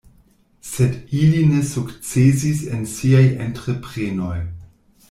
[0.69, 4.37] Sed ili ne sukcesis en siaj entreprenoj.